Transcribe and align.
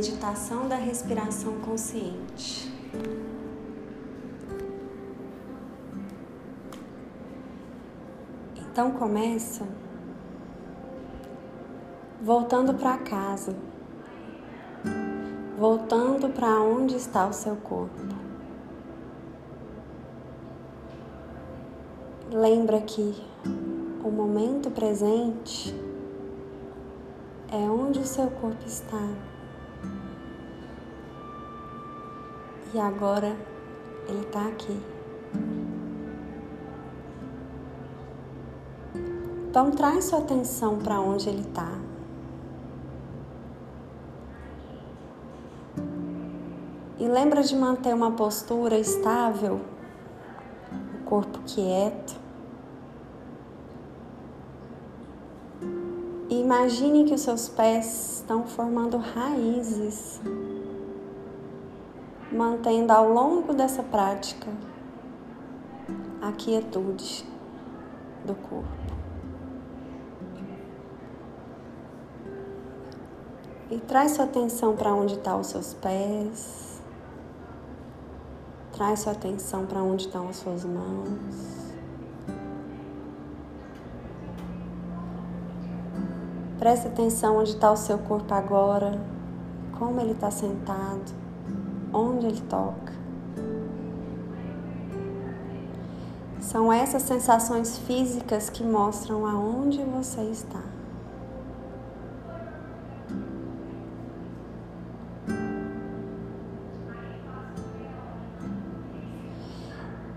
meditação 0.00 0.66
da 0.66 0.76
respiração 0.76 1.60
consciente. 1.60 2.72
Então 8.56 8.92
começa 8.92 9.62
voltando 12.22 12.72
para 12.72 12.96
casa, 12.96 13.54
voltando 15.58 16.30
para 16.30 16.48
onde 16.62 16.96
está 16.96 17.26
o 17.26 17.34
seu 17.34 17.56
corpo. 17.56 18.00
Lembra 22.32 22.80
que 22.80 23.22
o 24.02 24.10
momento 24.10 24.70
presente 24.70 25.74
é 27.52 27.68
onde 27.68 27.98
o 27.98 28.06
seu 28.06 28.30
corpo 28.30 28.64
está. 28.64 29.30
E 32.72 32.78
agora 32.78 33.36
ele 34.08 34.20
está 34.20 34.46
aqui. 34.46 34.80
Então 39.48 39.72
traz 39.72 40.04
sua 40.04 40.20
atenção 40.20 40.78
para 40.78 41.00
onde 41.00 41.28
ele 41.28 41.40
está. 41.40 41.72
E 47.00 47.08
lembra 47.08 47.42
de 47.42 47.56
manter 47.56 47.94
uma 47.94 48.12
postura 48.12 48.78
estável, 48.78 49.60
o 50.94 51.04
corpo 51.04 51.40
quieto. 51.46 52.19
Imagine 56.50 57.04
que 57.04 57.14
os 57.14 57.20
seus 57.20 57.48
pés 57.48 58.16
estão 58.16 58.44
formando 58.44 58.96
raízes, 58.96 60.20
mantendo 62.32 62.92
ao 62.92 63.08
longo 63.08 63.54
dessa 63.54 63.84
prática 63.84 64.48
a 66.20 66.32
quietude 66.32 67.24
do 68.24 68.34
corpo. 68.34 68.68
E 73.70 73.78
traz 73.78 74.12
sua 74.12 74.24
atenção 74.24 74.74
para 74.74 74.92
onde 74.92 75.14
estão 75.14 75.34
tá 75.34 75.38
os 75.38 75.46
seus 75.46 75.74
pés. 75.74 76.82
Traz 78.72 78.98
sua 78.98 79.12
atenção 79.12 79.66
para 79.66 79.80
onde 79.80 80.06
estão 80.06 80.28
as 80.28 80.38
suas 80.38 80.64
mãos. 80.64 81.69
Preste 86.60 86.88
atenção 86.88 87.38
onde 87.38 87.52
está 87.52 87.72
o 87.72 87.76
seu 87.76 87.96
corpo 87.96 88.34
agora, 88.34 89.00
como 89.78 89.98
ele 89.98 90.12
está 90.12 90.30
sentado, 90.30 91.10
onde 91.90 92.26
ele 92.26 92.40
toca. 92.42 92.92
São 96.38 96.70
essas 96.70 97.00
sensações 97.00 97.78
físicas 97.78 98.50
que 98.50 98.62
mostram 98.62 99.24
aonde 99.24 99.82
você 99.84 100.20
está. 100.20 100.60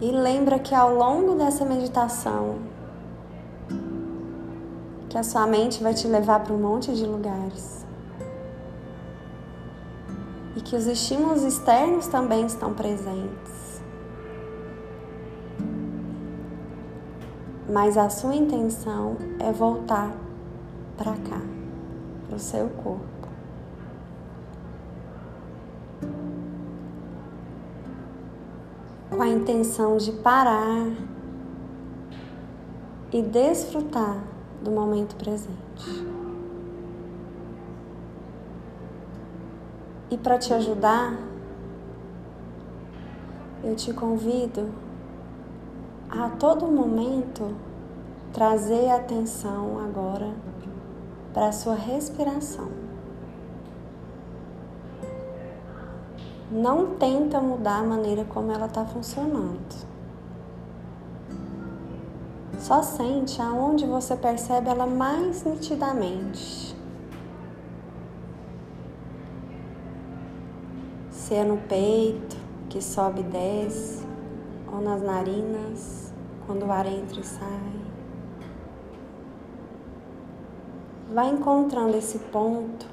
E 0.00 0.10
lembra 0.10 0.58
que 0.58 0.74
ao 0.74 0.92
longo 0.92 1.36
dessa 1.36 1.64
meditação, 1.64 2.58
que 5.12 5.18
a 5.18 5.22
sua 5.22 5.46
mente 5.46 5.82
vai 5.82 5.92
te 5.92 6.08
levar 6.08 6.40
para 6.40 6.54
um 6.54 6.58
monte 6.58 6.90
de 6.94 7.04
lugares. 7.04 7.84
E 10.56 10.60
que 10.62 10.74
os 10.74 10.86
estímulos 10.86 11.42
externos 11.42 12.06
também 12.06 12.46
estão 12.46 12.72
presentes. 12.72 13.82
Mas 17.70 17.98
a 17.98 18.08
sua 18.08 18.34
intenção 18.34 19.18
é 19.38 19.52
voltar 19.52 20.14
para 20.96 21.12
cá, 21.12 21.42
para 22.26 22.36
o 22.36 22.38
seu 22.38 22.70
corpo. 22.70 23.28
Com 29.10 29.20
a 29.20 29.28
intenção 29.28 29.98
de 29.98 30.10
parar 30.10 30.90
e 33.12 33.20
desfrutar 33.20 34.32
do 34.62 34.70
momento 34.70 35.16
presente. 35.16 36.06
E 40.10 40.16
para 40.18 40.38
te 40.38 40.52
ajudar, 40.52 41.18
eu 43.64 43.74
te 43.74 43.92
convido 43.92 44.68
a 46.10 46.28
todo 46.28 46.66
momento 46.66 47.54
trazer 48.32 48.90
atenção 48.90 49.78
agora 49.80 50.34
para 51.32 51.48
a 51.48 51.52
sua 51.52 51.74
respiração. 51.74 52.68
Não 56.50 56.96
tenta 56.96 57.40
mudar 57.40 57.78
a 57.78 57.82
maneira 57.82 58.24
como 58.26 58.52
ela 58.52 58.66
está 58.66 58.84
funcionando. 58.84 59.91
Só 62.62 62.80
sente 62.80 63.42
aonde 63.42 63.84
você 63.84 64.14
percebe 64.14 64.68
ela 64.68 64.86
mais 64.86 65.42
nitidamente. 65.42 66.76
Se 71.10 71.34
é 71.34 71.42
no 71.42 71.56
peito, 71.56 72.36
que 72.68 72.80
sobe 72.80 73.18
e 73.18 73.24
desce, 73.24 74.06
ou 74.72 74.80
nas 74.80 75.02
narinas, 75.02 76.12
quando 76.46 76.64
o 76.64 76.70
ar 76.70 76.86
entra 76.86 77.18
e 77.18 77.24
sai. 77.24 77.80
Vai 81.12 81.30
encontrando 81.30 81.96
esse 81.96 82.20
ponto 82.20 82.86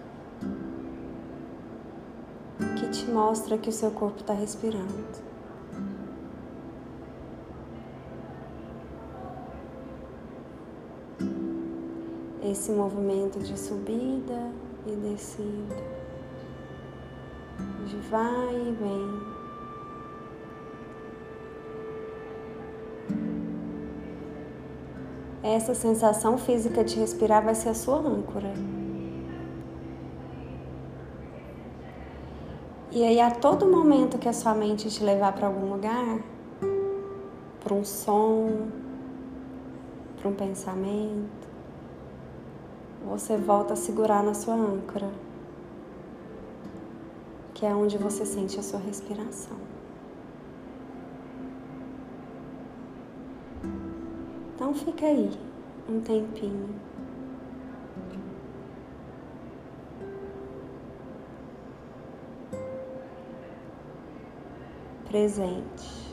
que 2.75 2.89
te 2.89 3.05
mostra 3.05 3.55
que 3.55 3.69
o 3.69 3.71
seu 3.73 3.91
corpo 3.91 4.21
está 4.21 4.33
respirando. 4.33 5.28
Esse 12.51 12.71
movimento 12.71 13.39
de 13.39 13.57
subida 13.57 14.51
e 14.85 14.95
descida, 14.95 15.75
de 17.85 17.97
vai 18.09 18.55
e 18.55 18.71
vem. 18.71 19.39
Essa 25.41 25.73
sensação 25.73 26.37
física 26.37 26.83
de 26.83 26.99
respirar 26.99 27.43
vai 27.43 27.55
ser 27.55 27.69
a 27.69 27.73
sua 27.73 27.97
âncora. 27.97 28.53
E 32.91 33.03
aí, 33.03 33.19
a 33.19 33.31
todo 33.31 33.67
momento 33.67 34.17
que 34.17 34.27
a 34.27 34.33
sua 34.33 34.53
mente 34.53 34.89
te 34.89 35.03
levar 35.03 35.33
para 35.33 35.47
algum 35.47 35.71
lugar, 35.71 36.19
para 37.63 37.73
um 37.73 37.85
som, 37.85 38.67
para 40.17 40.27
um 40.27 40.33
pensamento, 40.33 41.48
você 43.05 43.37
volta 43.37 43.73
a 43.73 43.75
segurar 43.75 44.23
na 44.23 44.33
sua 44.33 44.55
âncora, 44.55 45.09
que 47.53 47.65
é 47.65 47.73
onde 47.73 47.97
você 47.97 48.25
sente 48.25 48.59
a 48.59 48.63
sua 48.63 48.79
respiração. 48.79 49.57
Então 54.55 54.73
fica 54.73 55.05
aí 55.05 55.31
um 55.89 56.01
tempinho. 56.01 56.69
Presente. 65.07 66.08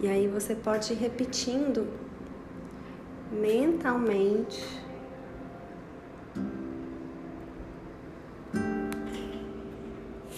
E 0.00 0.08
aí 0.08 0.26
você 0.26 0.54
pode 0.54 0.94
ir 0.94 0.96
repetindo 0.96 1.86
mentalmente 3.30 4.64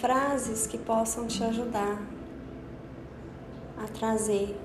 frases 0.01 0.67
que 0.67 0.77
possam 0.77 1.29
te 1.29 1.45
ajudar 1.45 1.97
a 3.79 3.87
trazer 3.87 4.59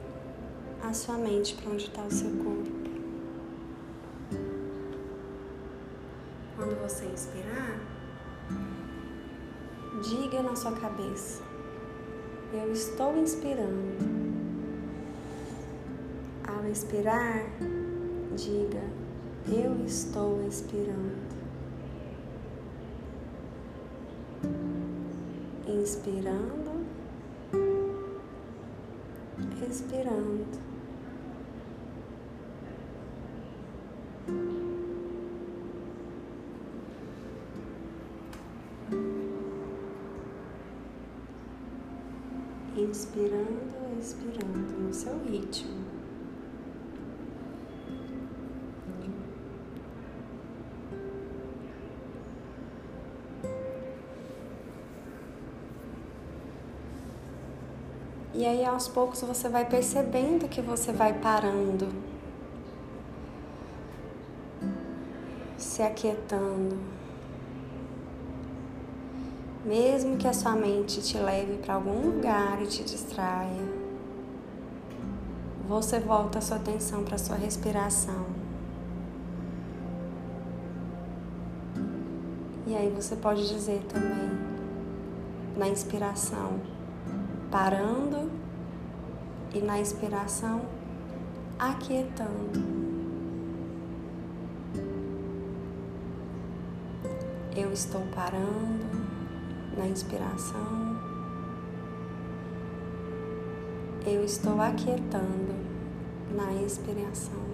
a 0.82 0.92
sua 0.94 1.16
mente 1.16 1.54
para 1.54 1.72
onde 1.72 1.86
está 1.86 2.02
o 2.02 2.12
seu 2.12 2.32
corpo. 2.32 2.78
Quando 6.56 6.82
você 6.82 7.06
inspirar, 7.06 7.80
diga 10.02 10.42
na 10.42 10.56
sua 10.56 10.72
cabeça: 10.72 11.44
Eu 12.52 12.72
estou 12.74 13.16
inspirando. 13.16 14.17
Expirar, 16.70 17.46
diga: 18.36 18.84
Eu 19.48 19.86
estou 19.86 20.46
expirando. 20.46 21.38
Inspirando, 25.66 26.86
expirando. 29.68 30.68
inspirando, 42.78 44.00
expirando 44.00 44.80
no 44.80 44.94
seu 44.94 45.18
ritmo. 45.24 45.97
E 58.38 58.46
aí 58.46 58.64
aos 58.64 58.88
poucos 58.88 59.20
você 59.24 59.50
vai 59.50 59.66
percebendo 59.66 60.48
que 60.48 60.62
você 60.62 60.92
vai 60.92 61.12
parando, 61.12 61.88
se 65.58 65.82
aquietando. 65.82 66.78
Mesmo 69.66 70.18
que 70.18 70.28
a 70.28 70.34
sua 70.34 70.52
mente 70.52 71.02
te 71.02 71.18
leve 71.18 71.58
para 71.58 71.74
algum 71.74 72.00
lugar 72.00 72.62
e 72.62 72.68
te 72.68 72.84
distraia, 72.84 73.68
você 75.68 76.00
volta 76.00 76.38
a 76.38 76.42
sua 76.42 76.58
atenção 76.58 77.04
para 77.04 77.16
a 77.16 77.18
sua 77.18 77.38
respiração. 77.38 78.24
E 82.68 82.76
aí 82.76 82.92
você 82.92 83.16
pode 83.16 83.48
dizer 83.48 83.82
também, 83.90 84.30
na 85.58 85.68
inspiração, 85.68 86.77
parando 87.52 88.30
e 89.54 89.60
na 89.60 89.80
inspiração, 89.80 90.62
aquietando. 91.58 92.78
Eu 97.56 97.72
estou 97.74 98.02
parando 98.14 98.86
na 99.76 99.88
inspiração, 99.88 100.98
eu 104.06 104.24
estou 104.24 104.62
aquietando 104.62 105.56
na 106.36 106.54
expiração. 106.62 107.48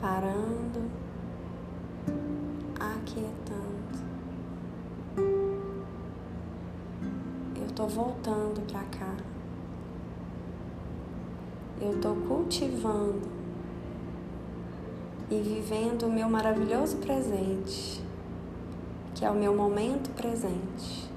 Parando, 0.00 0.90
aquietando. 2.78 3.67
Estou 7.80 8.06
voltando 8.06 8.60
para 8.66 8.82
cá. 8.86 9.14
Eu 11.80 11.92
estou 11.92 12.16
cultivando 12.26 13.22
e 15.30 15.40
vivendo 15.40 16.06
o 16.06 16.10
meu 16.10 16.28
maravilhoso 16.28 16.96
presente, 16.96 18.02
que 19.14 19.24
é 19.24 19.30
o 19.30 19.34
meu 19.34 19.54
momento 19.54 20.10
presente. 20.10 21.08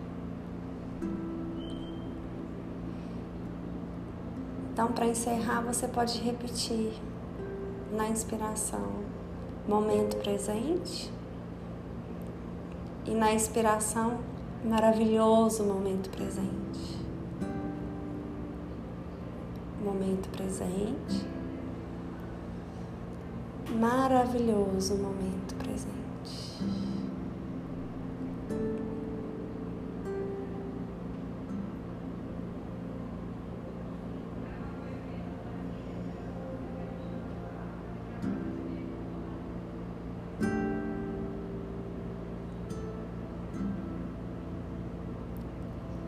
Então, 4.72 4.90
para 4.90 5.08
encerrar, 5.08 5.62
você 5.62 5.88
pode 5.88 6.20
repetir 6.20 6.94
na 7.92 8.08
inspiração, 8.08 8.88
momento 9.68 10.16
presente, 10.18 11.12
e 13.04 13.16
na 13.16 13.34
expiração, 13.34 14.20
maravilhoso 14.64 15.64
momento 15.64 16.10
presente. 16.10 17.00
Momento 19.84 20.30
presente 20.30 21.32
maravilhoso 23.72 24.96
momento 24.96 25.56
presente. 25.56 26.91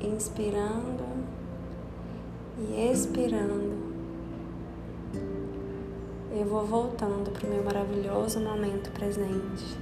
Inspirando 0.03 1.03
e 2.59 2.91
expirando 2.91 3.93
eu 6.35 6.47
vou 6.47 6.65
voltando 6.65 7.31
para 7.31 7.47
o 7.47 7.49
meu 7.49 7.63
maravilhoso 7.63 8.39
momento 8.39 8.91
presente. 8.91 9.77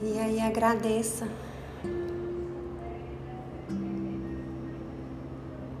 E 0.00 0.18
aí 0.18 0.40
agradeça. 0.40 1.28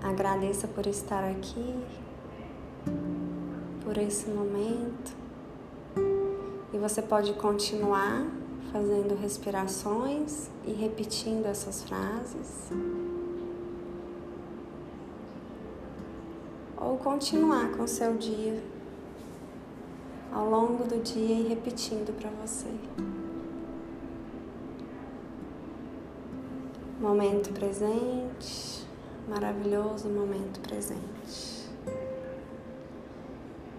Agradeça 0.02 0.66
por 0.66 0.86
estar 0.88 1.24
aqui, 1.30 1.84
por 3.84 3.96
esse 3.96 4.28
momento. 4.28 5.23
E 6.74 6.76
você 6.76 7.00
pode 7.00 7.32
continuar 7.34 8.26
fazendo 8.70 9.18
respirações 9.18 10.50
e 10.66 10.72
repetindo 10.72 11.46
essas 11.46 11.82
frases. 11.84 12.68
ou 16.84 16.98
continuar 16.98 17.70
com 17.76 17.86
seu 17.86 18.14
dia 18.16 18.62
ao 20.32 20.48
longo 20.50 20.84
do 20.84 21.02
dia 21.02 21.36
e 21.36 21.48
repetindo 21.48 22.14
para 22.20 22.30
você. 22.42 22.68
Momento 27.00 27.52
presente, 27.52 28.86
maravilhoso 29.28 30.08
momento 30.08 30.60
presente. 30.60 31.53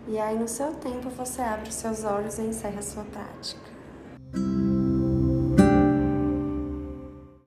E 0.07 0.19
aí, 0.19 0.38
no 0.38 0.47
seu 0.47 0.74
tempo, 0.75 1.09
você 1.09 1.41
abre 1.41 1.69
os 1.69 1.75
seus 1.75 2.03
olhos 2.03 2.38
e 2.38 2.43
encerra 2.43 2.79
a 2.79 2.83
sua 2.83 3.03
prática. 3.05 3.75